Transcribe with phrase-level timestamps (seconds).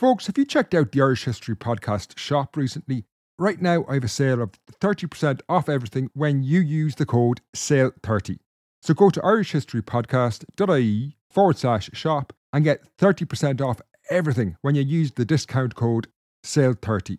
[0.00, 3.04] Folks, have you checked out the Irish History Podcast shop recently?
[3.38, 7.42] Right now, I have a sale of 30% off everything when you use the code
[7.54, 8.38] SALE30.
[8.80, 15.12] So go to irishhistorypodcast.ie forward slash shop and get 30% off everything when you use
[15.12, 16.06] the discount code
[16.46, 17.18] SALE30.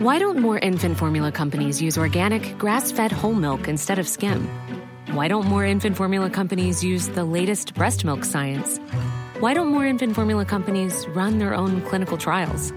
[0.00, 4.48] Why don't more infant formula companies use organic, grass fed whole milk instead of skim?
[5.12, 8.80] Why don't more infant formula companies use the latest breast milk science?
[9.44, 12.72] Why don't more infant formula companies run their own clinical trials?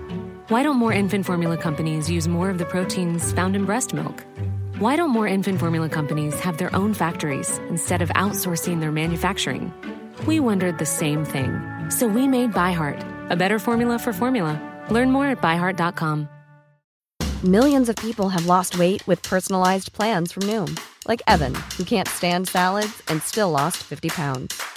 [0.49, 4.25] Why don't more infant formula companies use more of the proteins found in breast milk?
[4.77, 9.71] Why don't more infant formula companies have their own factories instead of outsourcing their manufacturing?
[10.25, 11.57] We wondered the same thing.
[11.89, 14.59] So we made ByHeart, a better formula for formula.
[14.89, 16.27] Learn more at byheart.com.
[17.45, 22.09] Millions of people have lost weight with personalized plans from Noom, like Evan, who can't
[22.09, 24.76] stand salads and still lost 50 pounds.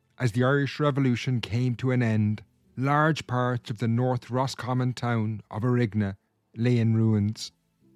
[0.21, 2.43] as the Irish Revolution came to an end,
[2.77, 6.15] large parts of the North Roscommon town of Arigna
[6.55, 7.51] lay in ruins.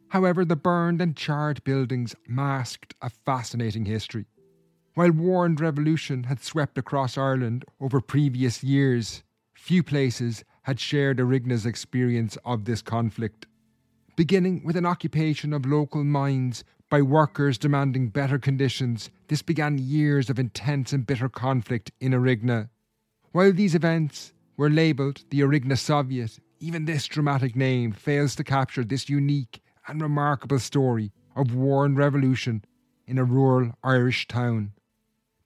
[0.09, 4.25] However, the burned and charred buildings masked a fascinating history.
[4.95, 9.21] While war and revolution had swept across Ireland over previous years,
[9.53, 13.45] few places had shared Arigna's experience of this conflict.
[14.15, 16.63] Beginning with an occupation of local mines
[16.95, 22.69] by workers demanding better conditions, this began years of intense and bitter conflict in Arigna.
[23.33, 28.85] While these events were labelled the Arigna Soviet, even this dramatic name fails to capture
[28.85, 32.63] this unique and remarkable story of war and revolution
[33.05, 34.71] in a rural Irish town.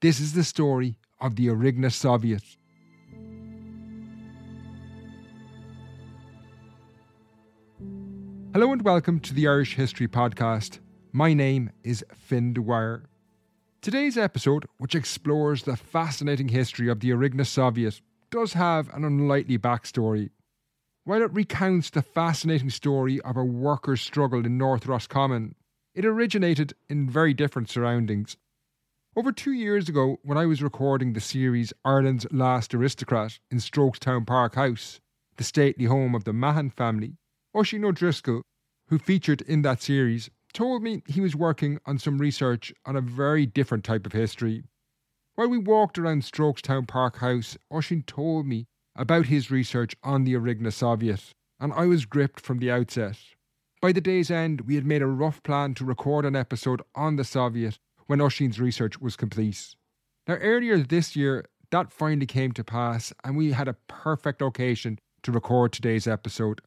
[0.01, 2.43] This is the story of the Arigna Soviet.
[8.53, 10.77] Hello and welcome to the Irish History Podcast.
[11.11, 13.09] My name is Fin Dwyer.
[13.81, 17.99] Today's episode, which explores the fascinating history of the Arigna Soviet,
[18.29, 20.29] does have an unlikely backstory.
[21.05, 25.55] While it recounts the fascinating story of a worker's struggle in North Roscommon,
[25.95, 28.37] it originated in very different surroundings.
[29.15, 34.27] Over two years ago, when I was recording the series Ireland's Last Aristocrat in Strokestown
[34.27, 34.99] Park House,
[35.37, 37.17] the stately home of the Mahon family,
[37.55, 38.43] Oisín Ó Drisceoil,
[38.89, 43.01] who featured in that series, told me he was working on some research on a
[43.01, 44.63] very different type of history.
[45.35, 50.33] While we walked around Strokestown Park House, Oisin told me about his research on the
[50.33, 53.17] Arigna Soviet, and I was gripped from the outset.
[53.81, 57.15] By the day's end, we had made a rough plan to record an episode on
[57.15, 59.75] the Soviet when Oisin's research was complete.
[60.27, 64.99] Now, earlier this year, that finally came to pass, and we had a perfect occasion
[65.23, 66.59] to record today's episode.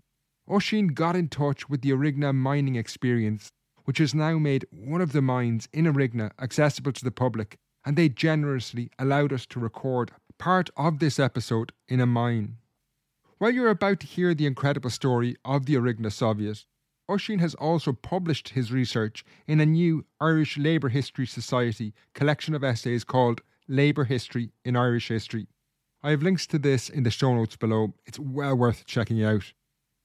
[0.51, 3.53] Oisin got in touch with the Arigna mining experience
[3.85, 7.97] which has now made one of the mines in Arigna accessible to the public, and
[7.97, 12.57] they generously allowed us to record part of this episode in a mine.
[13.39, 16.65] While you're about to hear the incredible story of the Arigna Soviet,
[17.11, 22.65] Oisin has also published his research in a new Irish Labour History Society collection of
[22.65, 25.47] essays called Labour History in Irish History.
[26.03, 27.95] I have links to this in the show notes below.
[28.07, 29.53] It's well worth checking out.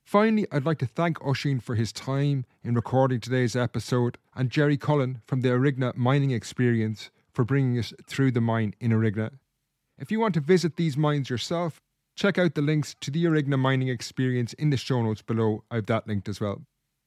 [0.07, 4.77] Finally, I'd like to thank Oisin for his time in recording today's episode and Jerry
[4.77, 9.31] Cullen from the Arigna Mining Experience for bringing us through the mine in Arigna.
[9.99, 11.81] If you want to visit these mines yourself,
[12.15, 15.65] check out the links to the Arigna Mining Experience in the show notes below.
[15.69, 16.61] I've that linked as well.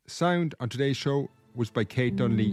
[0.06, 2.52] Sound on today's show was by Kate Dunley.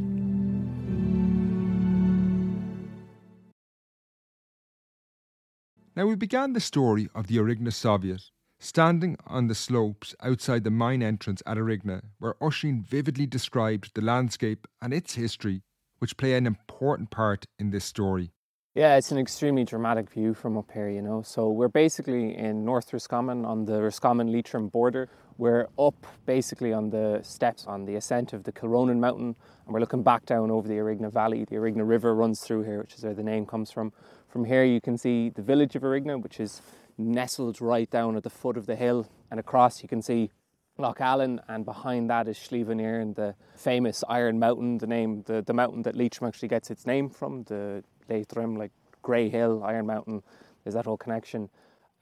[5.94, 10.72] Now, we began the story of the Arigna Soviet Standing on the slopes outside the
[10.72, 15.62] mine entrance at Arigna, where Oisin vividly described the landscape and its history,
[16.00, 18.32] which play an important part in this story.
[18.74, 21.22] Yeah, it's an extremely dramatic view from up here, you know.
[21.22, 25.08] So we're basically in North Roscommon on the Roscommon Leitrim border.
[25.38, 29.36] We're up basically on the steps on the ascent of the Kilronan Mountain,
[29.66, 31.46] and we're looking back down over the Arigna Valley.
[31.46, 33.94] The Arigna River runs through here, which is where the name comes from.
[34.28, 36.62] From here, you can see the village of Arigna, which is
[36.98, 39.08] nestled right down at the foot of the hill.
[39.30, 40.32] And across you can see
[40.80, 45.42] Lough Allen, and behind that is Slieve and the famous Iron Mountain, the name, the,
[45.42, 48.72] the mountain that Leitrim actually gets its name from, the Leitrim, like
[49.02, 50.22] Grey Hill, Iron Mountain.
[50.64, 51.50] There's that whole connection.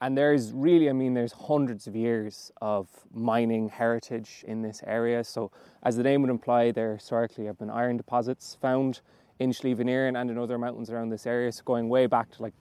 [0.02, 5.24] And there's really, I mean, there's hundreds of years of mining heritage in this area.
[5.24, 5.50] So,
[5.82, 9.00] as the name would imply, there historically have been iron deposits found
[9.38, 11.50] in an and in other mountains around this area.
[11.50, 12.52] So, going way back to like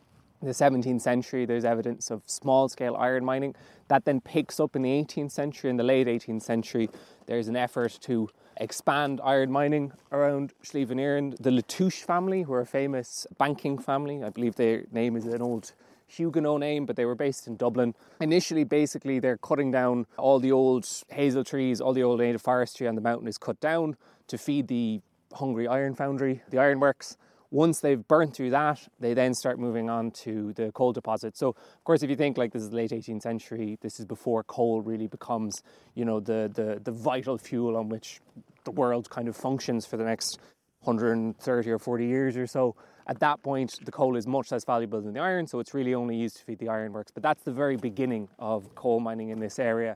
[0.45, 3.56] the 17th century, there's evidence of small scale iron mining.
[3.88, 5.69] That then picks up in the 18th century.
[5.69, 6.89] In the late 18th century,
[7.25, 12.65] there's an effort to expand iron mining around an The Latouche family, who are a
[12.65, 15.74] famous banking family, I believe their name is an old
[16.07, 17.95] Huguenot name, but they were based in Dublin.
[18.21, 22.88] Initially, basically, they're cutting down all the old hazel trees, all the old native forestry
[22.88, 23.97] on the mountain is cut down
[24.27, 25.01] to feed the
[25.33, 27.18] hungry iron foundry, the ironworks.
[27.56, 31.38] Once they've burnt through that, they then start moving on to the coal deposit.
[31.38, 34.44] So, of course, if you think like this is late 18th century, this is before
[34.44, 35.63] coal really becomes,
[35.94, 38.19] you know, the, the, the vital fuel on which
[38.66, 40.38] the world kind of functions for the next
[40.81, 42.75] 130 or 40 years or so.
[43.07, 45.94] At that point, the coal is much less valuable than the iron, so it's really
[45.94, 47.12] only used to feed the ironworks.
[47.13, 49.96] But that's the very beginning of coal mining in this area.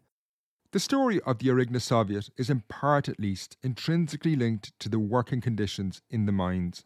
[0.71, 4.99] The story of the Arigna Soviet is, in part at least, intrinsically linked to the
[4.99, 6.85] working conditions in the mines.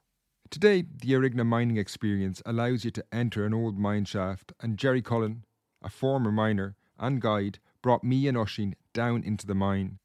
[0.49, 5.01] Today, the Arigna mining experience allows you to enter an old mine shaft, and Jerry
[5.01, 5.45] Cullen,
[5.81, 9.99] a former miner and guide, brought me and Oisín down into the mine.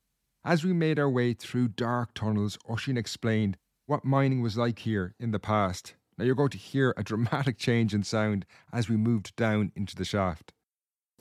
[0.44, 5.14] As we made our way through dark tunnels, Oisín explained what mining was like here
[5.18, 5.94] in the past.
[6.16, 9.94] Now you're going to hear a dramatic change in sound as we moved down into
[9.94, 10.52] the shaft.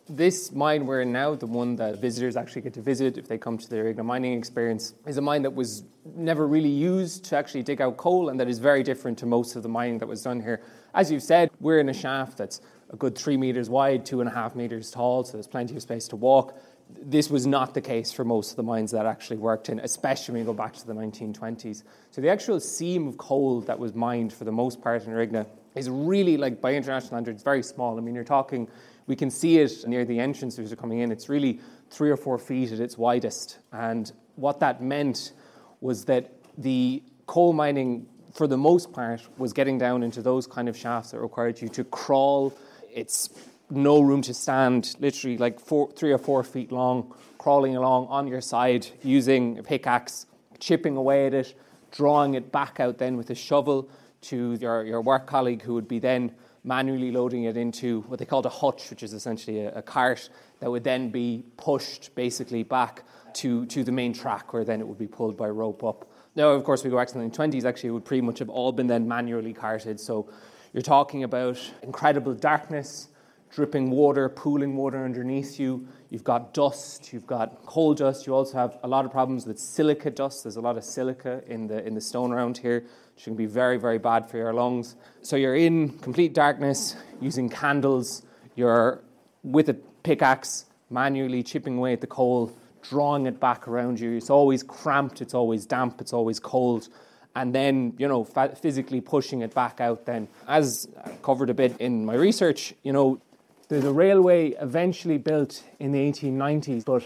[0.10, 3.38] This mine we're in now, the one that visitors actually get to visit if they
[3.38, 5.84] come to the Arigna mining experience, is a mine that was
[6.16, 9.58] never really used to actually dig out coal and that is very different to most
[9.58, 10.62] of the mining that was done here.
[10.94, 14.30] As you've said, we're in a shaft that's a good three metres wide, two and
[14.30, 16.58] a half metres tall, so there's plenty of space to walk
[16.90, 20.34] this was not the case for most of the mines that actually worked in, especially
[20.34, 21.84] when you go back to the 1920s.
[22.12, 25.46] So the actual seam of coal that was mined for the most part in Arigna
[25.76, 27.98] is really, like by international standards, very small.
[27.98, 28.68] I mean, you're talking,
[29.08, 31.12] we can see it near the entrance as you're coming in.
[31.12, 31.60] It's really
[31.90, 33.58] three or four feet at its widest.
[33.72, 35.32] And what that meant
[35.80, 40.68] was that the coal mining, for the most part, was getting down into those kind
[40.68, 42.54] of shafts that required you to crawl.
[42.94, 43.30] It's
[43.70, 48.28] no room to stand, literally like four, three or four feet long, crawling along on
[48.28, 50.26] your side using a pickaxe,
[50.60, 51.54] chipping away at it,
[51.92, 53.90] drawing it back out then with a shovel
[54.20, 56.34] to your, your work colleague who would be then
[56.68, 60.30] manually loading it into what they called a hutch, which is essentially a, a cart
[60.60, 63.04] that would then be pushed basically back
[63.34, 66.10] to, to the main track where then it would be pulled by rope up.
[66.36, 68.50] Now, of course, we go back to the 1920s, actually, it would pretty much have
[68.50, 70.00] all been then manually carted.
[70.00, 70.30] So
[70.74, 73.08] you're talking about incredible darkness,
[73.50, 75.88] dripping water, pooling water underneath you.
[76.10, 78.28] You've got dust, you've got coal dust.
[78.28, 80.44] You also have a lot of problems with silica dust.
[80.44, 82.86] There's a lot of silica in the, in the stone around here,
[83.16, 84.96] which can be very, very bad for your lungs.
[85.22, 88.24] So you're in complete darkness using candles.
[88.56, 89.02] You're
[89.44, 94.14] with a pickaxe, manually chipping away at the coal, drawing it back around you.
[94.14, 96.90] It's always cramped, it's always damp, it's always cold
[97.38, 101.78] and then you know physically pushing it back out then as I covered a bit
[101.80, 103.22] in my research you know
[103.70, 107.06] there's a railway eventually built in the 1890s, but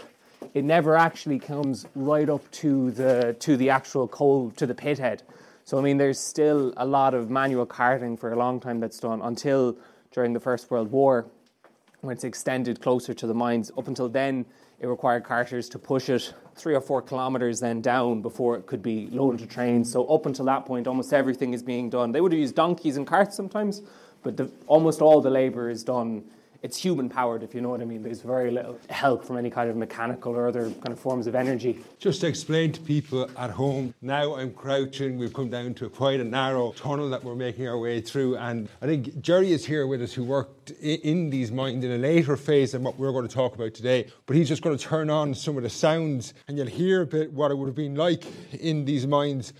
[0.54, 4.98] it never actually comes right up to the to the actual coal to the pit
[4.98, 5.22] head.
[5.64, 8.98] So I mean, there's still a lot of manual carting for a long time that's
[8.98, 9.76] done until
[10.12, 11.26] during the First World War,
[12.00, 13.70] when it's extended closer to the mines.
[13.76, 14.44] Up until then,
[14.78, 18.82] it required carters to push it three or four kilometres then down before it could
[18.82, 19.90] be loaded to trains.
[19.90, 22.12] So up until that point, almost everything is being done.
[22.12, 23.82] They would have used donkeys and carts sometimes,
[24.22, 26.24] but the, almost all the labour is done
[26.62, 28.02] it's human powered, if you know what I mean.
[28.02, 31.34] There's very little help from any kind of mechanical or other kind of forms of
[31.34, 31.84] energy.
[31.98, 35.18] Just to explain to people at home, now I'm crouching.
[35.18, 38.36] We've come down to quite a narrow tunnel that we're making our way through.
[38.36, 41.98] And I think Jerry is here with us, who worked in these mines in a
[41.98, 44.06] later phase than what we're going to talk about today.
[44.26, 47.06] But he's just going to turn on some of the sounds, and you'll hear a
[47.06, 49.52] bit what it would have been like in these mines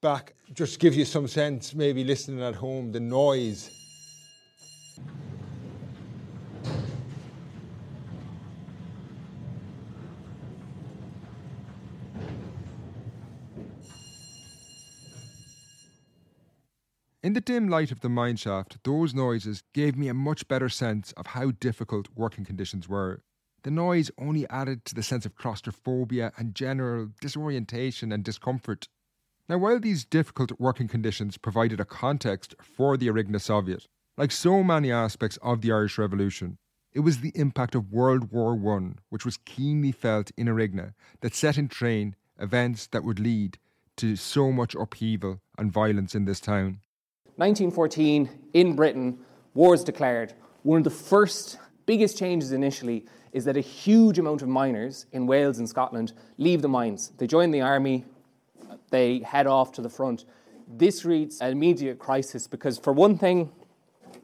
[0.00, 0.34] back.
[0.52, 3.70] Just give you some sense, maybe listening at home, the noise
[17.30, 20.68] In the dim light of the mine shaft, those noises gave me a much better
[20.68, 23.22] sense of how difficult working conditions were.
[23.62, 28.88] The noise only added to the sense of claustrophobia and general disorientation and discomfort.
[29.48, 34.64] Now, while these difficult working conditions provided a context for the Arigna Soviet, like so
[34.64, 36.58] many aspects of the Irish Revolution,
[36.92, 41.36] it was the impact of World War I, which was keenly felt in Arigna, that
[41.36, 43.56] set in train events that would lead
[43.98, 46.80] to so much upheaval and violence in this town.
[47.40, 49.18] 1914, in Britain,
[49.54, 50.34] war is declared.
[50.62, 51.56] One of the first
[51.86, 56.60] biggest changes initially is that a huge amount of miners in Wales and Scotland leave
[56.60, 57.12] the mines.
[57.16, 58.04] They join the army,
[58.90, 60.26] they head off to the front.
[60.68, 63.50] This reads an immediate crisis because, for one thing,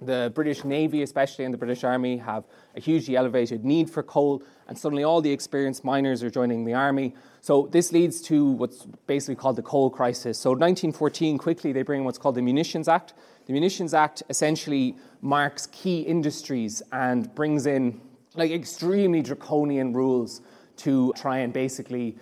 [0.01, 4.43] the British Navy, especially and the British Army, have a hugely elevated need for coal,
[4.69, 7.15] and suddenly all the experienced miners are joining the army.
[7.41, 10.39] So this leads to what's basically called the coal crisis.
[10.39, 13.15] So 1914, quickly they bring what's called the Munitions Act.
[13.47, 18.01] The Munitions Act essentially marks key industries and brings in
[18.35, 20.43] like extremely draconian rules
[20.79, 22.17] to try and basically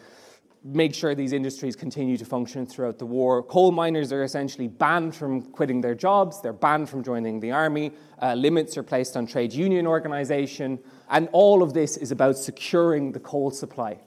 [0.64, 3.42] make sure these industries continue to function throughout the war.
[3.42, 7.92] Coal miners are essentially banned from quitting their jobs, they're banned from joining the army,
[8.23, 10.78] uh, limits are placed on trade union organisation,
[11.11, 13.99] and all of this is about securing the coal supply.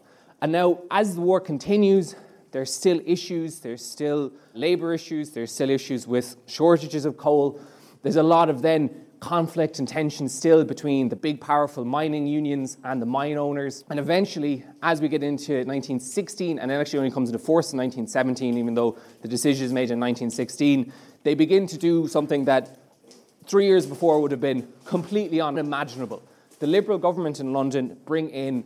[0.41, 2.15] And now, as the war continues,
[2.51, 7.59] there's still issues, there's still labour issues, there's still issues with shortages of coal.
[8.01, 12.77] There's a lot of then conflict and tension still between the big, powerful mining unions
[12.83, 13.83] and the mine owners.
[13.89, 17.77] And eventually, as we get into 1916, and it actually only comes into force in
[17.79, 20.91] 1917, even though the decision is made in 1916,
[21.23, 22.77] they begin to do something that
[23.47, 26.21] three years before would have been completely unimaginable.
[26.59, 28.63] The Liberal government in London bring in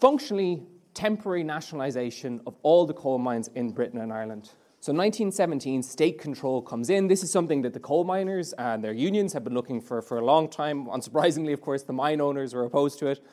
[0.00, 0.62] functionally
[0.94, 4.50] temporary nationalisation of all the coal mines in Britain and Ireland.
[4.84, 7.06] So 1917, state control comes in.
[7.06, 10.18] This is something that the coal miners and their unions have been looking for for
[10.18, 10.88] a long time.
[10.88, 13.24] Unsurprisingly, of course, the mine owners were opposed to it.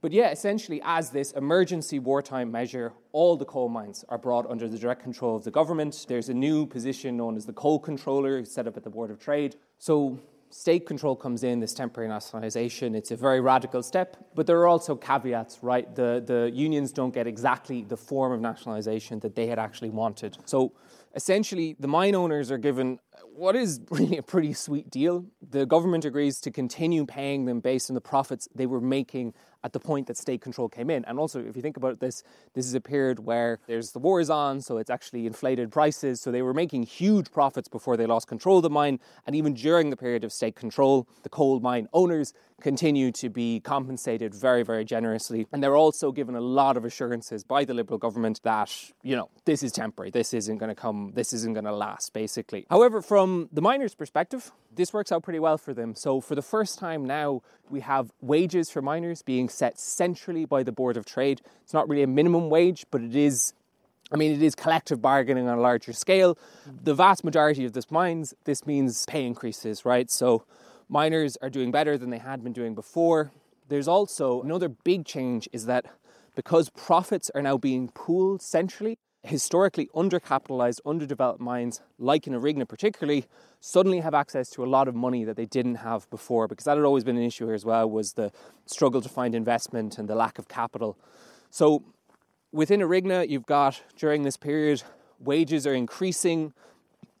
[0.00, 4.66] But yeah, essentially, as this emergency wartime measure, all the coal mines are brought under
[4.66, 6.06] the direct control of the government.
[6.08, 9.20] There's a new position known as the coal controller set up at the Board of
[9.20, 9.54] Trade.
[9.78, 10.18] So
[10.50, 12.96] state control comes in, this temporary nationalisation.
[12.96, 15.94] It's a very radical step, but there are also caveats, right?
[15.94, 20.36] The, the unions don't get exactly the form of nationalisation that they had actually wanted.
[20.46, 20.72] So
[21.16, 25.26] essentially, the mine owners are given what is really a pretty sweet deal.
[25.48, 29.34] The government agrees to continue paying them based on the profits they were making
[29.66, 31.04] at the point that state control came in.
[31.06, 32.22] And also, if you think about this,
[32.54, 36.20] this is a period where there's the war is on, so it's actually inflated prices.
[36.20, 39.00] So they were making huge profits before they lost control of the mine.
[39.26, 43.60] And even during the period of state control, the coal mine owners continue to be
[43.60, 45.46] compensated very, very generously.
[45.52, 49.30] And they're also given a lot of assurances by the Liberal government that, you know,
[49.44, 52.66] this is temporary, this isn't going to come, this isn't going to last, basically.
[52.70, 55.94] However, from the miners' perspective, this works out pretty well for them.
[55.94, 60.62] So, for the first time now, we have wages for miners being set centrally by
[60.62, 61.40] the Board of Trade.
[61.62, 63.54] It's not really a minimum wage, but it is.
[64.12, 66.38] I mean, it is collective bargaining on a larger scale.
[66.84, 70.10] The vast majority of this mines, this means pay increases, right?
[70.10, 70.44] So,
[70.88, 73.30] miners are doing better than they had been doing before.
[73.68, 75.86] There's also another big change is that
[76.34, 83.26] because profits are now being pooled centrally, historically undercapitalized, underdeveloped mines, like in Arigna particularly,
[83.60, 86.76] suddenly have access to a lot of money that they didn't have before, because that
[86.76, 88.30] had always been an issue here as well, was the
[88.66, 90.96] struggle to find investment and the lack of capital.
[91.50, 91.82] So
[92.52, 94.82] within Arigna, you've got during this period,
[95.18, 96.52] wages are increasing,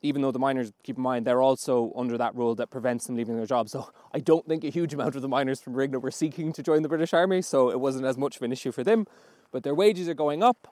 [0.02, 3.16] even though the miners, keep in mind, they're also under that rule that prevents them
[3.16, 3.72] leaving their jobs.
[3.72, 6.62] So I don't think a huge amount of the miners from Arigna were seeking to
[6.62, 9.06] join the British Army, so it wasn't as much of an issue for them.
[9.50, 10.68] But their wages are going up,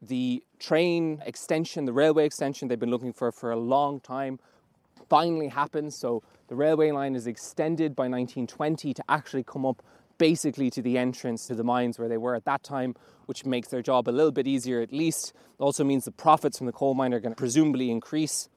[0.00, 4.38] the train extension, the railway extension they've been looking for for a long time,
[5.08, 5.96] finally happens.
[5.96, 9.82] So the railway line is extended by 1920 to actually come up
[10.18, 12.94] basically to the entrance to the mines where they were at that time,
[13.26, 15.32] which makes their job a little bit easier at least.
[15.58, 18.48] It also means the profits from the coal mine are going to presumably increase.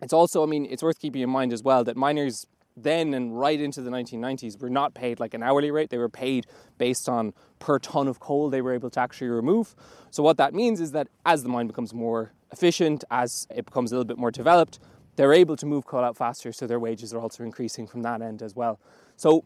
[0.00, 2.46] It's also, I mean, it's worth keeping in mind as well that miners
[2.82, 5.90] then and right into the 1990s were not paid like an hourly rate.
[5.90, 6.46] They were paid
[6.78, 9.74] based on per ton of coal they were able to actually remove.
[10.10, 13.92] So, what that means is that as the mine becomes more efficient, as it becomes
[13.92, 14.78] a little bit more developed,
[15.16, 18.22] they're able to move coal out faster, so their wages are also increasing from that
[18.22, 18.78] end as well.
[19.16, 19.44] So,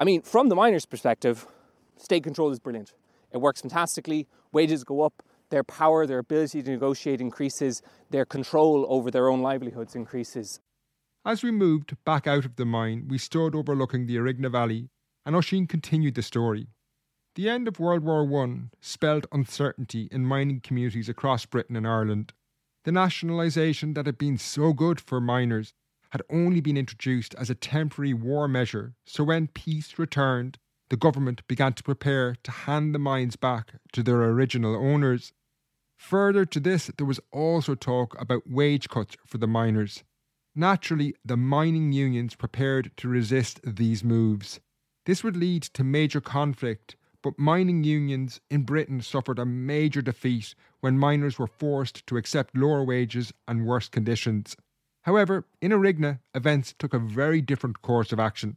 [0.00, 1.46] I mean, from the miner's perspective,
[1.96, 2.92] state control is brilliant.
[3.30, 8.84] It works fantastically, wages go up, their power, their ability to negotiate increases, their control
[8.88, 10.60] over their own livelihoods increases.
[11.24, 14.90] As we moved back out of the mine, we stood overlooking the Arigna Valley,
[15.24, 16.66] and Oisin continued the story.
[17.36, 22.32] The end of World War I spelled uncertainty in mining communities across Britain and Ireland.
[22.84, 25.72] The nationalisation that had been so good for miners
[26.10, 30.58] had only been introduced as a temporary war measure, so when peace returned,
[30.90, 35.32] the government began to prepare to hand the mines back to their original owners.
[35.98, 40.02] Further to this, there was also talk about wage cuts for the miners.
[40.54, 44.60] Naturally, the mining unions prepared to resist these moves.
[45.06, 50.54] This would lead to major conflict, but mining unions in Britain suffered a major defeat
[50.80, 54.56] when miners were forced to accept lower wages and worse conditions.
[55.02, 58.56] However, in Arigna, events took a very different course of action.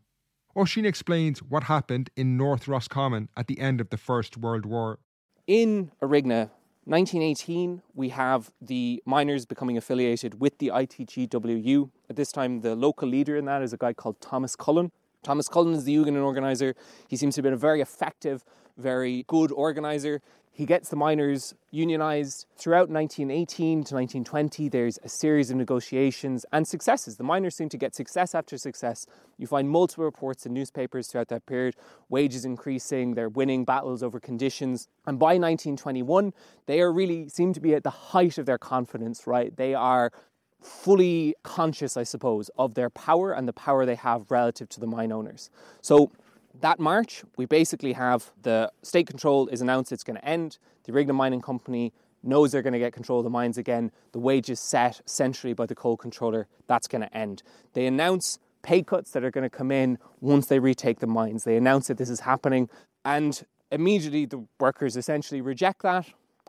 [0.58, 5.00] Oisin explains what happened in North Roscommon at the end of the First World War.
[5.48, 6.50] In Arigna,
[6.88, 11.90] 1918, we have the miners becoming affiliated with the ITGWU.
[12.12, 14.92] At this time, the local leader in that is a guy called Thomas Cullen.
[15.24, 16.76] Thomas Cullen is the union organizer.
[17.08, 18.46] He seems to have been a very effective,
[18.78, 20.22] very good organizer.
[20.56, 22.46] He gets the miners unionized.
[22.56, 27.18] Throughout 1918 to 1920, there's a series of negotiations and successes.
[27.18, 29.06] The miners seem to get success after success.
[29.38, 31.76] You find multiple reports in newspapers throughout that period,
[32.08, 34.88] wages increasing, they're winning battles over conditions.
[35.06, 36.32] And by 1921,
[36.68, 39.54] they are really seem to be at the height of their confidence, right?
[39.58, 40.14] They are
[40.62, 44.88] fully conscious, I suppose, of their power and the power they have relative to the
[44.88, 45.50] mine owners.
[45.82, 46.14] So
[46.62, 50.58] that March, we basically have the state control is announced it's going to end.
[50.84, 51.94] The Arigna Mining Company
[52.24, 53.92] knows they're going to get control of the mines again.
[54.12, 57.44] The wages set centrally by the coal controller, that's going to end.
[57.74, 61.44] They announce pay cuts that are going to come in once they retake the mines.
[61.44, 62.68] They announce that this is happening,
[63.04, 66.08] and immediately the workers essentially reject that.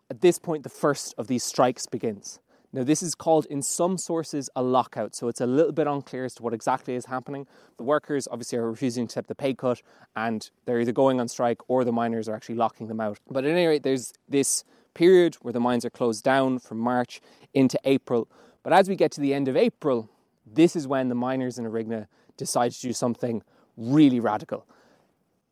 [0.08, 2.40] At this point, the first of these strikes begins.
[2.72, 6.24] Now, this is called in some sources a lockout, so it's a little bit unclear
[6.24, 7.46] as to what exactly is happening.
[7.78, 9.82] The workers obviously are refusing to accept the pay cut,
[10.14, 13.18] and they're either going on strike or the miners are actually locking them out.
[13.30, 17.20] But at any rate, there's this period where the mines are closed down from March
[17.54, 18.28] into April.
[18.62, 20.10] But as we get to the end of April,
[20.46, 22.06] this is when the miners in Arigna
[22.36, 23.42] decide to do something
[23.76, 24.66] really radical.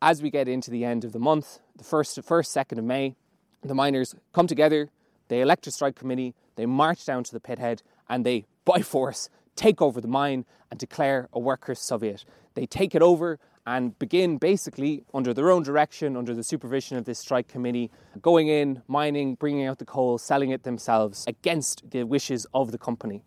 [0.01, 3.15] As we get into the end of the month, the first, first, second of May,
[3.63, 4.89] the miners come together,
[5.27, 9.29] they elect a strike committee, they march down to the pithead, and they, by force,
[9.55, 12.25] take over the mine and declare a workers' soviet.
[12.53, 17.05] They take it over and begin basically under their own direction, under the supervision of
[17.05, 17.89] this strike committee,
[18.21, 22.77] going in, mining, bringing out the coal, selling it themselves against the wishes of the
[22.77, 23.23] company.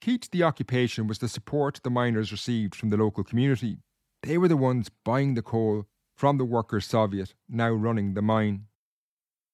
[0.00, 3.78] Key to the occupation was the support the miners received from the local community.
[4.22, 8.66] They were the ones buying the coal from the Workers' Soviet, now running the mine.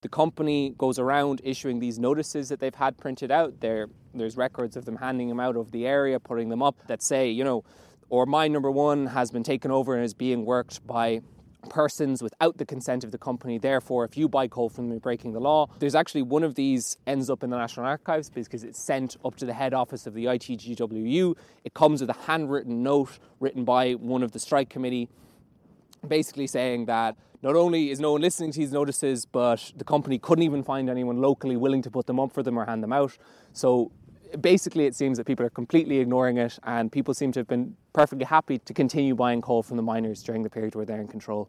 [0.00, 3.60] The company goes around issuing these notices that they've had printed out.
[3.60, 7.02] There, there's records of them handing them out of the area, putting them up that
[7.02, 7.64] say, you know,
[8.08, 11.20] or mine number one has been taken over and is being worked by
[11.68, 13.58] persons without the consent of the company.
[13.58, 15.66] Therefore, if you buy coal from them, you're breaking the law.
[15.80, 19.34] There's actually one of these ends up in the National Archives because it's sent up
[19.36, 21.36] to the head office of the ITGWU.
[21.64, 25.08] It comes with a handwritten note written by one of the strike committee,
[26.06, 30.18] basically saying that not only is no one listening to these notices, but the company
[30.18, 32.92] couldn't even find anyone locally willing to put them up for them or hand them
[32.92, 33.16] out.
[33.52, 33.92] So
[34.40, 37.76] basically, it seems that people are completely ignoring it, and people seem to have been
[37.92, 41.08] perfectly happy to continue buying coal from the miners during the period where they're in
[41.08, 41.48] control.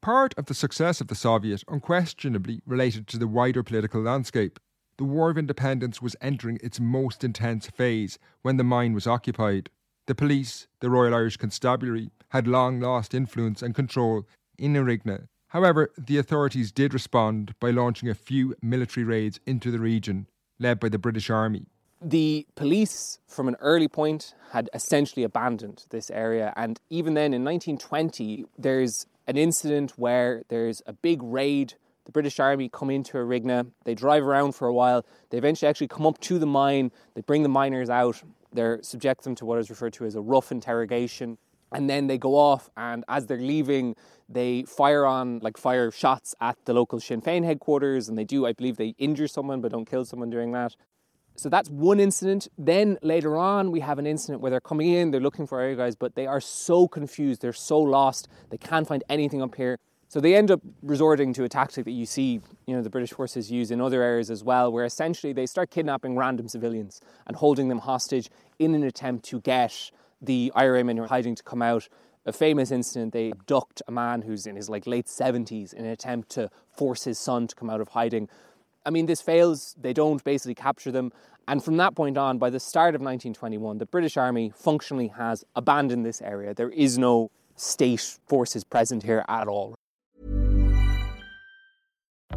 [0.00, 4.58] Part of the success of the Soviet unquestionably related to the wider political landscape.
[4.96, 9.70] The War of Independence was entering its most intense phase when the mine was occupied.
[10.06, 14.26] The police, the Royal Irish Constabulary, had long lost influence and control
[14.60, 15.26] in Arigna.
[15.48, 20.28] However, the authorities did respond by launching a few military raids into the region,
[20.60, 21.66] led by the British Army.
[22.00, 26.52] The police, from an early point, had essentially abandoned this area.
[26.56, 31.74] And even then, in 1920, there's an incident where there's a big raid.
[32.04, 35.88] The British Army come into Arigna, they drive around for a while, they eventually actually
[35.88, 39.58] come up to the mine, they bring the miners out, they subject them to what
[39.58, 41.38] is referred to as a rough interrogation
[41.72, 43.94] and then they go off and as they're leaving
[44.28, 48.46] they fire on like fire shots at the local Sinn Féin headquarters and they do
[48.46, 50.76] I believe they injure someone but don't kill someone doing that.
[51.36, 52.48] So that's one incident.
[52.58, 55.74] Then later on we have an incident where they're coming in they're looking for our
[55.74, 59.78] guys but they are so confused they're so lost they can't find anything up here.
[60.10, 63.12] So they end up resorting to a tactic that you see, you know, the British
[63.12, 67.36] forces use in other areas as well, where essentially they start kidnapping random civilians and
[67.36, 68.28] holding them hostage
[68.58, 71.88] in an attempt to get the IRA men who are hiding to come out.
[72.26, 75.90] A famous incident, they abduct a man who's in his like late 70s in an
[75.90, 78.28] attempt to force his son to come out of hiding.
[78.84, 79.74] I mean, this fails.
[79.80, 81.12] They don't basically capture them.
[81.48, 85.44] And from that point on, by the start of 1921, the British Army functionally has
[85.56, 86.54] abandoned this area.
[86.54, 89.74] There is no state forces present here at all.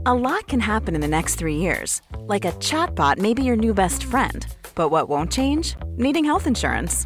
[0.06, 2.02] A lot can happen in the next three years.
[2.18, 4.46] Like a chatbot may be your new best friend.
[4.76, 5.76] But what won't change?
[5.96, 7.06] Needing health insurance.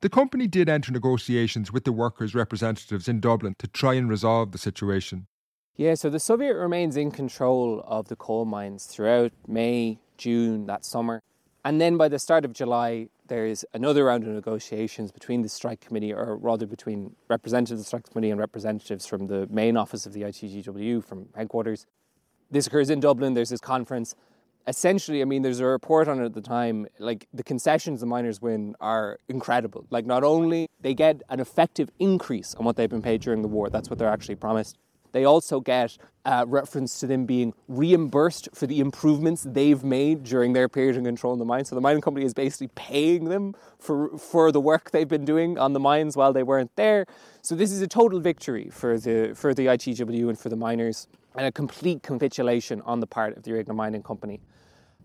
[0.00, 4.52] The company did enter negotiations with the workers' representatives in Dublin to try and resolve
[4.52, 5.26] the situation.
[5.74, 10.84] Yeah, so the Soviet remains in control of the coal mines throughout May, June, that
[10.84, 11.22] summer.
[11.64, 15.48] And then by the start of July, there is another round of negotiations between the
[15.48, 19.76] strike committee, or rather between representatives of the strike committee and representatives from the main
[19.76, 21.86] office of the ITGW, from headquarters.
[22.50, 24.14] This occurs in Dublin, there's this conference.
[24.68, 26.86] Essentially, I mean, there's a report on it at the time.
[26.98, 29.86] Like, the concessions the miners win are incredible.
[29.90, 33.48] Like, not only they get an effective increase on what they've been paid during the
[33.48, 34.76] war, that's what they're actually promised
[35.12, 40.52] they also get a reference to them being reimbursed for the improvements they've made during
[40.52, 41.64] their period of control in the mine.
[41.64, 45.58] So the mining company is basically paying them for, for the work they've been doing
[45.58, 47.06] on the mines while they weren't there.
[47.42, 51.08] So this is a total victory for the, for the ITW and for the miners
[51.34, 54.40] and a complete capitulation on the part of the Arigna Mining Company.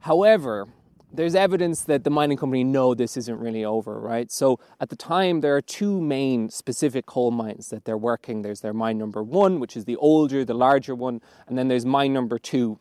[0.04, 0.68] However,
[1.14, 4.30] there's evidence that the mining company know this isn't really over, right?
[4.30, 8.42] So at the time, there are two main specific coal mines that they're working.
[8.42, 11.86] There's their mine number one, which is the older, the larger one, and then there's
[11.86, 12.80] mine number two.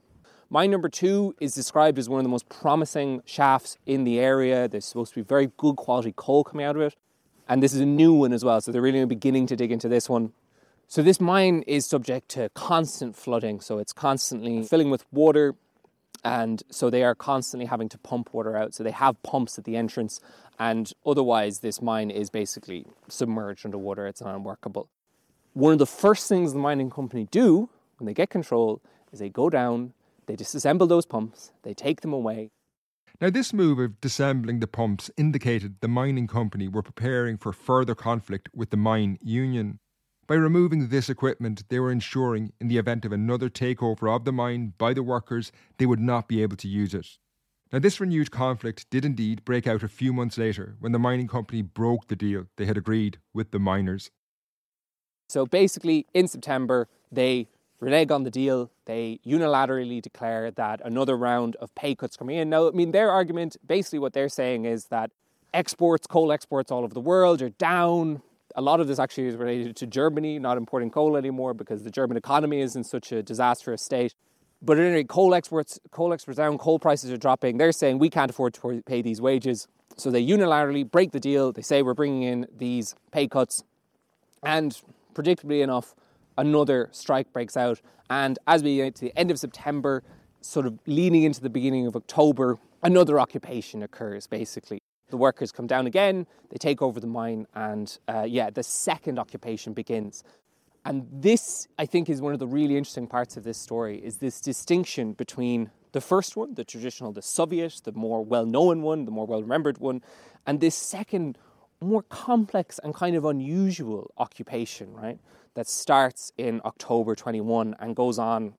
[0.51, 4.67] Mine number two is described as one of the most promising shafts in the area.
[4.67, 6.97] There's supposed to be very good quality coal coming out of it.
[7.49, 9.89] And this is a new one as well, so they're really beginning to dig into
[9.89, 10.33] this one.
[10.89, 15.55] So this mine is subject to constant flooding, so it's constantly filling with water
[16.25, 18.75] and so they are constantly having to pump water out.
[18.75, 20.21] So they have pumps at the entrance,
[20.59, 24.07] and otherwise, this mine is basically submerged underwater.
[24.07, 24.89] It's unworkable.
[25.55, 28.81] One of the first things the mining company do when they get control
[29.13, 29.93] is they go down,
[30.27, 32.51] they disassemble those pumps, they take them away.
[33.21, 37.95] Now, this move of disassembling the pumps indicated the mining company were preparing for further
[37.95, 39.79] conflict with the mine union.
[40.33, 44.33] By removing this equipment, they were ensuring, in the event of another takeover of the
[44.33, 47.19] mine by the workers, they would not be able to use it.
[47.71, 51.29] Now, this renewed conflict did indeed break out a few months later when the mining
[51.29, 54.11] company broke the deal they had agreed with the miners.
[55.29, 58.71] So basically, in September, they renege on the deal.
[58.87, 62.49] They unilaterally declare that another round of pay cuts coming in.
[62.49, 65.11] Now, I mean, their argument, basically, what they're saying is that
[65.53, 68.23] exports, coal exports all over the world are down
[68.55, 71.91] a lot of this actually is related to Germany not importing coal anymore because the
[71.91, 74.15] German economy is in such a disastrous state.
[74.61, 77.59] But at any rate, coal exports, coal exports down, coal prices are dropping.
[77.59, 79.67] They're saying we can't afford to pay these wages.
[79.97, 81.53] So they unilaterally break the deal.
[81.53, 83.65] They say we're bringing in these pay cuts.
[84.43, 84.81] And
[85.15, 85.95] predictably enough,
[86.39, 87.81] another strike breaks out.
[88.09, 90.03] And as we get to the end of September,
[90.41, 94.81] sort of leaning into the beginning of October, another occupation occurs basically.
[95.13, 99.19] The workers come down again, they take over the mine, and uh, yeah, the second
[99.19, 100.25] occupation begins.
[100.87, 104.17] And this, I think, is one of the really interesting parts of this story is
[104.17, 109.05] this distinction between the first one, the traditional, the Soviet, the more well known one,
[109.05, 110.01] the more well remembered one,
[110.47, 111.37] and this second,
[111.83, 115.19] more complex and kind of unusual occupation, right?
[115.57, 118.55] That starts in October 21 and goes on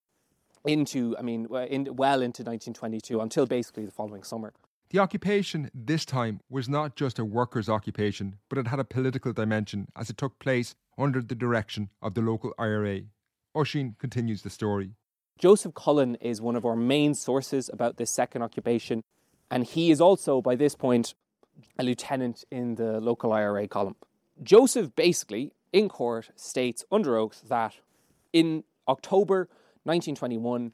[0.65, 4.53] into, I mean, in, well into 1922 until basically the following summer.
[4.93, 9.33] The occupation this time was not just a workers' occupation, but it had a political
[9.33, 13.01] dimension as it took place under the direction of the local IRA.
[13.55, 14.91] Oisín continues the story.
[15.39, 19.01] Joseph Cullen is one of our main sources about this second occupation,
[19.49, 21.15] and he is also, by this point,
[21.79, 23.95] a lieutenant in the local IRA column.
[24.43, 27.77] Joseph basically, in court, states under oath that
[28.31, 29.49] in October
[29.85, 30.71] 1921,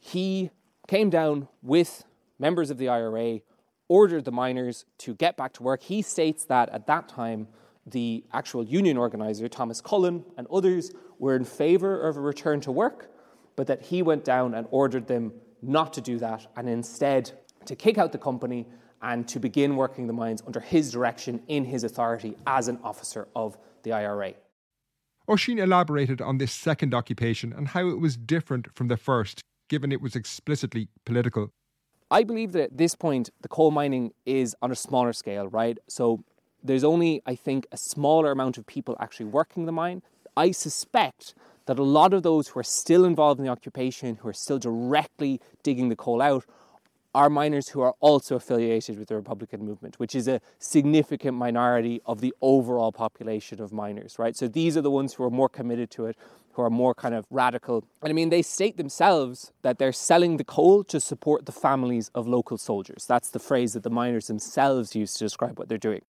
[0.00, 0.48] he
[0.88, 2.04] came down with
[2.42, 3.40] members of the IRA
[3.88, 5.82] ordered the miners to get back to work.
[5.82, 7.48] He states that at that time,
[7.86, 12.72] the actual union organizer, Thomas Cullen, and others were in favour of a return to
[12.72, 13.10] work,
[13.56, 17.30] but that he went down and ordered them not to do that and instead
[17.64, 18.66] to kick out the company
[19.02, 23.28] and to begin working the mines under his direction in his authority as an officer
[23.34, 24.34] of the IRA.
[25.28, 29.92] Oisín elaborated on this second occupation and how it was different from the first, given
[29.92, 31.52] it was explicitly political.
[32.12, 35.78] I believe that at this point, the coal mining is on a smaller scale, right?
[35.88, 36.22] So
[36.62, 40.02] there's only, I think, a smaller amount of people actually working the mine.
[40.36, 44.28] I suspect that a lot of those who are still involved in the occupation, who
[44.28, 46.44] are still directly digging the coal out,
[47.14, 52.02] are miners who are also affiliated with the Republican movement, which is a significant minority
[52.04, 54.36] of the overall population of miners, right?
[54.36, 56.16] So these are the ones who are more committed to it,
[56.54, 57.84] who are more kind of radical.
[58.02, 62.10] And I mean, they state themselves that they're selling the coal to support the families
[62.14, 63.06] of local soldiers.
[63.06, 66.02] That's the phrase that the miners themselves use to describe what they're doing.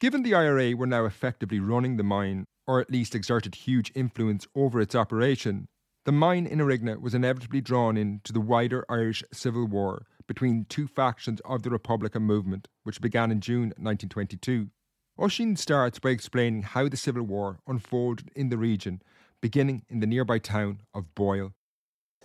[0.00, 4.46] Given the IRA were now effectively running the mine, or at least exerted huge influence
[4.54, 5.66] over its operation,
[6.04, 10.86] the mine in Arigna was inevitably drawn into the wider Irish Civil War between two
[10.86, 14.68] factions of the Republican movement, which began in June 1922.
[15.18, 19.00] Oisín starts by explaining how the Civil War unfolded in the region,
[19.44, 21.52] beginning in the nearby town of Boyle.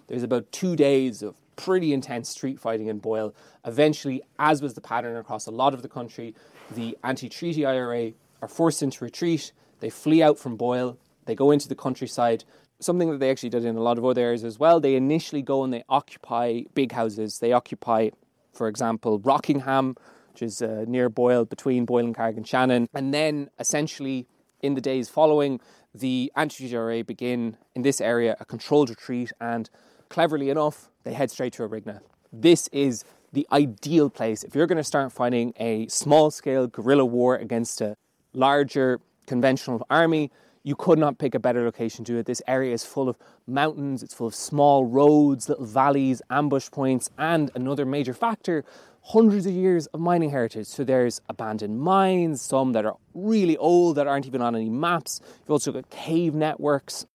[0.07, 3.35] There's about two days of pretty intense street fighting in Boyle.
[3.65, 6.33] Eventually, as was the pattern across a lot of the country,
[6.71, 9.51] the anti treaty IRA are forced into retreat.
[9.81, 12.45] They flee out from Boyle, they go into the countryside.
[12.79, 14.79] Something that they actually did in a lot of other areas as well.
[14.79, 17.39] They initially go and they occupy big houses.
[17.39, 18.11] They occupy,
[18.53, 19.97] for example, Rockingham,
[20.31, 22.87] which is uh, near Boyle, between Boyle and Carrick-on-Shannon.
[22.93, 24.25] And then essentially,
[24.61, 25.59] in the days following,
[25.93, 29.69] the anti IRA begin in this area a controlled retreat, and
[30.09, 32.01] cleverly enough, they head straight to Arigna.
[32.31, 37.05] This is the ideal place if you're going to start fighting a small scale guerrilla
[37.05, 37.95] war against a
[38.33, 40.31] larger conventional army.
[40.63, 42.25] You could not pick a better location to do it.
[42.25, 47.09] This area is full of mountains, it's full of small roads, little valleys, ambush points,
[47.17, 48.65] and another major factor
[49.01, 50.67] hundreds of years of mining heritage.
[50.67, 55.21] So there's abandoned mines, some that are really old that aren't even on any maps.
[55.41, 57.05] You've also got cave networks.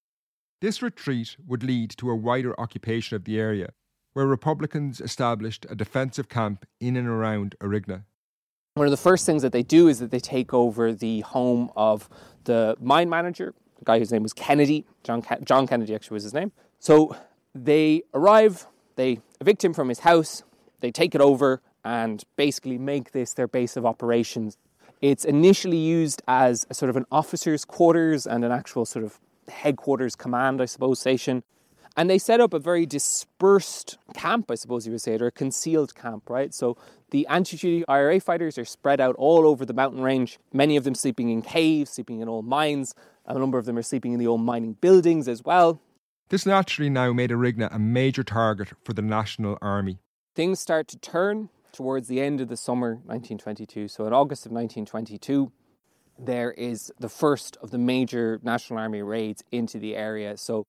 [0.60, 3.70] This retreat would lead to a wider occupation of the area,
[4.14, 8.04] where Republicans established a defensive camp in and around Arigna.
[8.74, 11.70] One of the first things that they do is that they take over the home
[11.76, 12.08] of
[12.44, 14.84] the mine manager, a guy whose name was Kennedy.
[15.04, 16.50] John, John Kennedy actually was his name.
[16.80, 17.14] So
[17.54, 18.66] they arrive,
[18.96, 20.42] they evict him from his house,
[20.80, 24.56] they take it over, and basically make this their base of operations.
[25.00, 29.20] It's initially used as a sort of an officer's quarters and an actual sort of
[29.48, 31.42] headquarters command, I suppose, station.
[31.96, 35.30] And they set up a very dispersed camp, I suppose you would say, or a
[35.30, 36.52] concealed camp, right?
[36.52, 36.76] So
[37.10, 40.82] the anti treaty IRA fighters are spread out all over the mountain range, many of
[40.82, 42.94] them sleeping in caves, sleeping in old mines.
[43.26, 45.80] A number of them are sleeping in the old mining buildings as well.
[46.30, 49.98] This naturally now made Arigna a major target for the National Army.
[50.34, 53.88] Things start to turn towards the end of the summer 1922.
[53.88, 55.52] So in August of 1922,
[56.18, 60.36] there is the first of the major National Army raids into the area.
[60.36, 60.66] So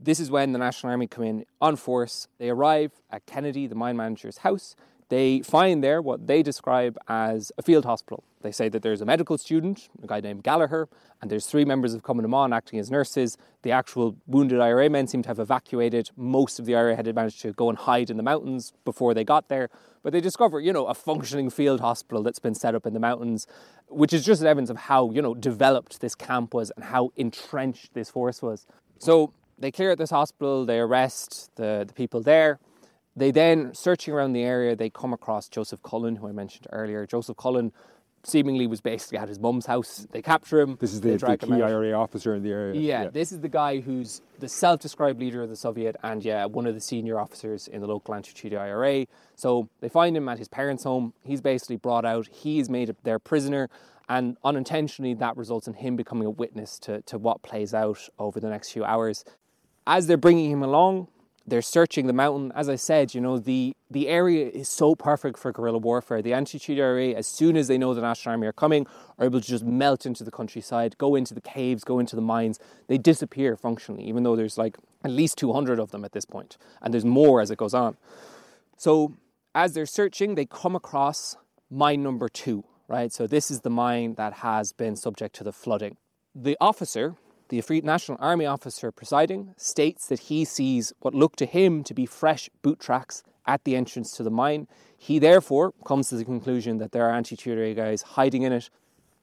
[0.00, 2.28] this is when the National Army come in on force.
[2.38, 4.74] They arrive at Kennedy, the mine manager's house.
[5.08, 8.24] They find there what they describe as a field hospital.
[8.42, 10.88] They say that there's a medical student, a guy named Gallagher,
[11.20, 13.36] and there's three members of Cumann na mBan acting as nurses.
[13.62, 16.10] The actual wounded IRA men seem to have evacuated.
[16.16, 19.24] Most of the IRA had managed to go and hide in the mountains before they
[19.24, 19.70] got there.
[20.02, 23.00] But they discover, you know, a functioning field hospital that's been set up in the
[23.00, 23.46] mountains,
[23.88, 27.94] which is just evidence of how, you know, developed this camp was and how entrenched
[27.94, 28.66] this force was.
[28.98, 32.60] So they clear out this hospital, they arrest the, the people there.
[33.18, 37.04] They then, searching around the area, they come across Joseph Cullen, who I mentioned earlier.
[37.04, 37.72] Joseph Cullen
[38.22, 40.06] seemingly was basically at his mum's house.
[40.12, 40.76] They capture him.
[40.80, 42.80] This is the, the key IRA officer in the area.
[42.80, 46.44] Yeah, yeah, this is the guy who's the self-described leader of the Soviet and yeah,
[46.44, 49.06] one of the senior officers in the local anti-treaty IRA.
[49.34, 51.12] So they find him at his parents' home.
[51.24, 52.28] He's basically brought out.
[52.28, 53.68] He is made their prisoner.
[54.08, 58.38] And unintentionally, that results in him becoming a witness to, to what plays out over
[58.38, 59.24] the next few hours.
[59.86, 61.08] As they're bringing him along,
[61.50, 62.52] they're searching the mountain.
[62.54, 66.22] As I said, you know, the, the area is so perfect for guerrilla warfare.
[66.22, 68.86] The anti-treaty IRA, as soon as they know the National Army are coming,
[69.18, 72.22] are able to just melt into the countryside, go into the caves, go into the
[72.22, 72.58] mines.
[72.86, 76.58] They disappear functionally, even though there's like at least 200 of them at this point,
[76.82, 77.96] and there's more as it goes on.
[78.76, 79.14] So
[79.54, 81.36] as they're searching, they come across
[81.70, 83.12] mine number two, right?
[83.12, 85.96] So this is the mine that has been subject to the flooding.
[86.34, 87.16] The officer
[87.48, 91.94] the Free National Army officer presiding states that he sees what look to him to
[91.94, 94.68] be fresh boot tracks at the entrance to the mine.
[94.96, 98.68] He therefore comes to the conclusion that there are anti treaty guys hiding in it.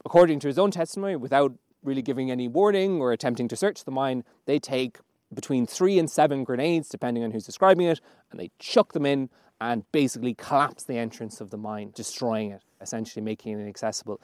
[0.04, 3.90] According to his own testimony, without really giving any warning or attempting to search the
[3.90, 4.98] mine, they take
[5.32, 9.28] between three and seven grenades, depending on who's describing it, and they chuck them in
[9.60, 14.20] and basically collapse the entrance of the mine, destroying it, essentially making it inaccessible.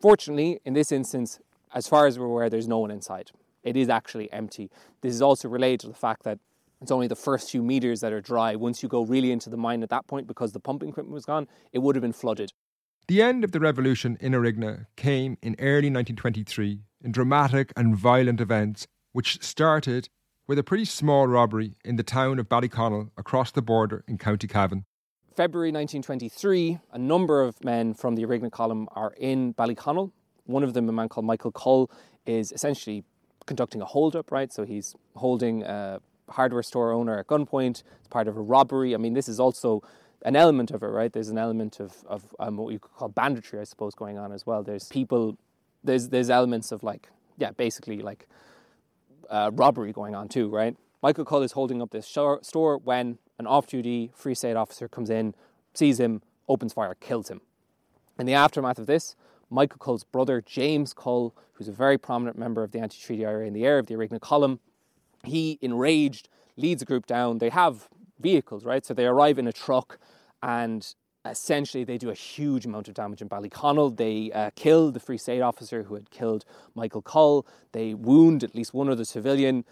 [0.00, 1.38] Fortunately, in this instance,
[1.74, 3.30] as far as we're aware, there's no one inside
[3.66, 4.70] it is actually empty.
[5.02, 6.38] This is also related to the fact that
[6.80, 8.54] it's only the first few meters that are dry.
[8.54, 11.24] Once you go really into the mine at that point, because the pumping equipment was
[11.24, 12.52] gone, it would have been flooded.
[13.08, 18.40] The end of the revolution in Arigna came in early 1923 in dramatic and violent
[18.40, 20.08] events, which started
[20.46, 24.46] with a pretty small robbery in the town of Ballyconnell across the border in County
[24.46, 24.84] Cavan.
[25.34, 30.12] February 1923, a number of men from the Arigna column are in Ballyconnell.
[30.44, 31.90] One of them, a man called Michael Cull,
[32.26, 33.04] is essentially
[33.46, 34.52] conducting a holdup, right?
[34.52, 37.82] So he's holding a hardware store owner at gunpoint.
[37.98, 38.94] It's part of a robbery.
[38.94, 39.82] I mean, this is also
[40.22, 41.12] an element of it, right?
[41.12, 44.32] There's an element of, of um, what you could call banditry, I suppose, going on
[44.32, 44.62] as well.
[44.62, 45.38] There's people,
[45.84, 48.26] there's there's elements of like, yeah, basically like
[49.30, 50.76] uh, robbery going on too, right?
[51.02, 55.34] Michael Cull is holding up this store when an off-duty Free State officer comes in,
[55.74, 57.40] sees him, opens fire, kills him.
[58.18, 59.14] In the aftermath of this,
[59.50, 63.52] Michael Cull's brother, James Cull, who's a very prominent member of the anti-treaty IRA in
[63.52, 64.60] the air of the Arigna column,
[65.24, 67.38] he, enraged, leads a group down.
[67.38, 67.88] They have
[68.20, 68.84] vehicles, right?
[68.84, 69.98] So they arrive in a truck
[70.42, 73.96] and essentially they do a huge amount of damage in Ballyconnell.
[73.96, 77.46] They uh, kill the Free State officer who had killed Michael Cull.
[77.72, 79.64] They wound at least one other civilian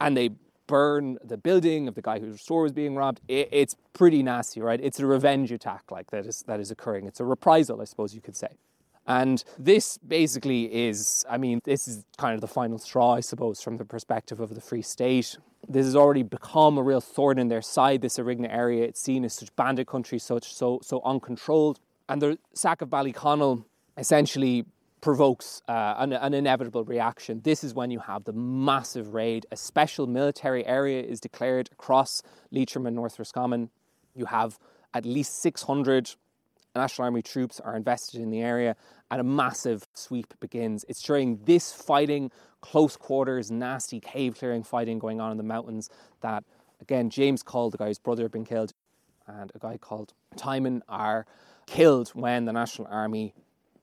[0.00, 0.30] and they
[0.66, 3.20] burn the building of the guy whose store was being robbed.
[3.28, 4.80] It, it's pretty nasty, right?
[4.82, 7.06] It's a revenge attack like that is that is occurring.
[7.06, 8.56] It's a reprisal, I suppose you could say.
[9.06, 13.60] And this basically is, I mean, this is kind of the final straw, I suppose,
[13.60, 15.36] from the perspective of the Free State.
[15.68, 18.84] This has already become a real thorn in their side, this Arigna area.
[18.84, 21.80] It's seen as such bandit country, such so so uncontrolled.
[22.08, 23.64] And the sack of Ballyconnell
[23.96, 24.66] essentially
[25.00, 27.42] provokes uh, an, an, inevitable reaction.
[27.44, 29.44] This is when you have the massive raid.
[29.52, 33.68] A special military area is declared across Leitrim and North Roscommon.
[34.14, 34.58] You have
[34.94, 36.14] at least 600
[36.74, 38.76] National Army troops are invested in the area,
[39.10, 40.84] and a massive sweep begins.
[40.88, 45.88] It's during this fighting, close quarters, nasty cave clearing fighting going on in the mountains
[46.20, 46.44] that,
[46.80, 48.72] again, James Cull, the guy whose brother had been killed,
[49.26, 51.26] and a guy called Timon are
[51.66, 53.34] killed when the National Army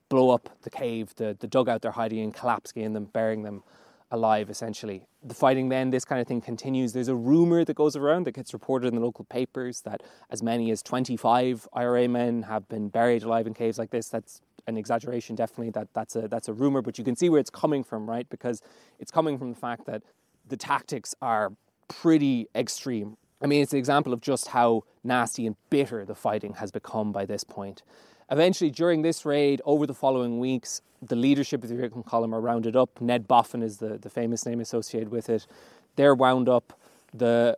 [0.09, 3.63] blow up the cave, the, the dugout they're hiding in, collapse in them, burying them
[4.11, 5.07] alive, essentially.
[5.23, 6.93] The fighting then, this kind of thing continues.
[6.93, 10.43] There's a rumour that goes around that gets reported in the local papers that as
[10.43, 14.09] many as 25 IRA men have been buried alive in caves like this.
[14.09, 15.71] That's an exaggeration, definitely.
[15.71, 18.29] That, that's, a, that's a rumour, but you can see where it's coming from, right?
[18.29, 18.61] Because
[18.99, 20.03] it's coming from the fact that
[20.47, 21.53] the tactics are
[21.87, 23.17] pretty extreme.
[23.41, 27.11] I mean, it's an example of just how nasty and bitter the fighting has become
[27.11, 27.81] by this point.
[28.31, 32.39] Eventually, during this raid, over the following weeks, the leadership of the Arigna column are
[32.39, 33.01] rounded up.
[33.01, 35.45] Ned Bofin is the, the famous name associated with it.
[35.97, 36.79] They're wound up.
[37.13, 37.57] The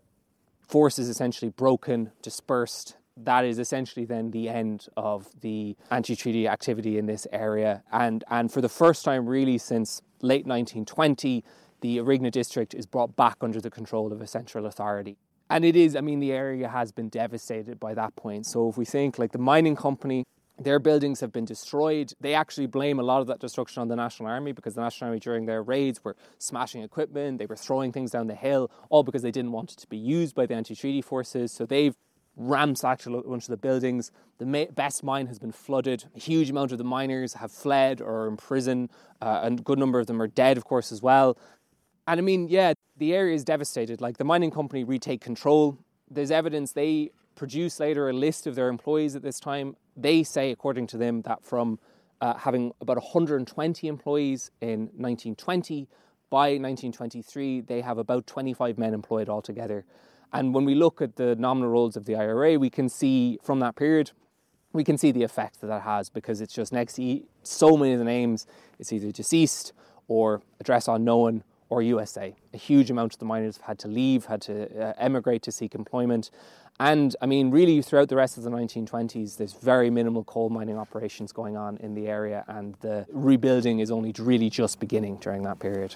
[0.68, 2.96] force is essentially broken, dispersed.
[3.16, 7.84] That is essentially then the end of the anti treaty activity in this area.
[7.92, 11.44] And, and for the first time, really, since late 1920,
[11.82, 15.18] the Arigna district is brought back under the control of a central authority.
[15.52, 18.48] And it is, I mean, the area has been devastated by that point.
[18.48, 20.24] So if we think like the mining company
[20.60, 22.14] their buildings have been destroyed.
[22.20, 25.10] They actually blame a lot of that destruction on the National Army because the National
[25.10, 29.04] Army during their raids were smashing equipment, they were throwing things down the hill, all
[29.04, 31.52] because they didn't want it to be used by the anti treaty forces.
[31.52, 31.96] So they've
[32.36, 34.12] ransacked a bunch of the buildings.
[34.38, 36.06] The best mine has been flooded.
[36.16, 38.90] A huge amount of the miners have fled or are in prison,
[39.22, 41.38] uh, and a good number of them are dead, of course, as well.
[42.08, 44.02] And I mean, yeah, the area is devastated.
[44.02, 45.78] Like the mining company retake control.
[46.10, 49.76] There's evidence they produce later a list of their employees at this time.
[49.96, 51.80] They say, according to them, that from
[52.22, 55.88] uh, having about 120 employees in 1920,
[56.30, 59.86] by 1923, they have about 25 men employed altogether.
[60.32, 63.60] And when we look at the nominal rolls of the IRA, we can see from
[63.60, 64.12] that period,
[64.72, 67.94] we can see the effect that that has because it's just next to so many
[67.94, 68.48] of the names,
[68.80, 69.74] it's either deceased
[70.08, 72.36] or address unknown or USA.
[72.54, 75.52] A huge amount of the miners have had to leave, had to uh, emigrate to
[75.52, 76.32] seek employment.
[76.80, 80.78] And I mean, really, throughout the rest of the 1920s, there's very minimal coal mining
[80.78, 85.44] operations going on in the area, and the rebuilding is only really just beginning during
[85.44, 85.96] that period.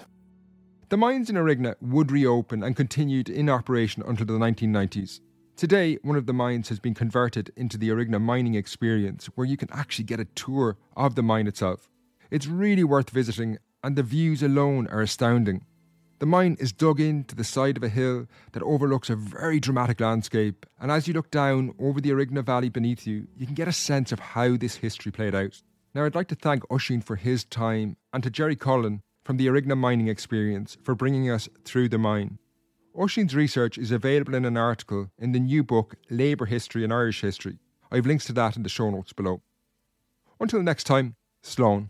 [0.89, 5.19] The mines in Arigna would reopen and continued in operation until the 1990s.
[5.57, 9.57] Today, one of the mines has been converted into the Arigna mining experience, where you
[9.57, 11.89] can actually get a tour of the mine itself.
[12.29, 15.65] It's really worth visiting, and the views alone are astounding.
[16.19, 19.99] The mine is dug into the side of a hill that overlooks a very dramatic
[19.99, 23.67] landscape, and as you look down over the Arigna Valley beneath you, you can get
[23.67, 25.61] a sense of how this history played out.
[25.93, 29.45] Now, I'd like to thank Oisín for his time and to Jerry Collin from the
[29.45, 32.39] Arigna Mining Experience for bringing us through the mine.
[32.95, 37.21] Oisín's research is available in an article in the new book Labour History in Irish
[37.21, 37.59] History.
[37.91, 39.43] I have links to that in the show notes below.
[40.39, 41.89] Until next time, Slán.